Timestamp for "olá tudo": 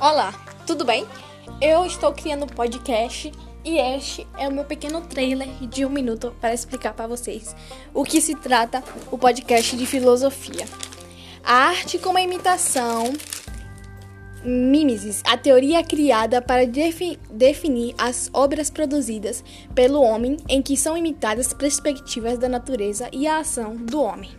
0.00-0.84